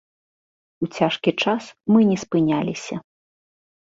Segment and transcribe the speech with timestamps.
[0.85, 1.67] У цяжкі час
[1.97, 2.95] мы не спыняліся.